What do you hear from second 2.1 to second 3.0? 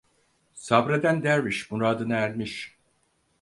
ermiş.